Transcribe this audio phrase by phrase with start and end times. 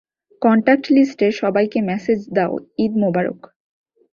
[0.41, 2.53] Contact লিস্টের সবাইকে message দাও,
[2.77, 3.39] ঈদ মোবারক।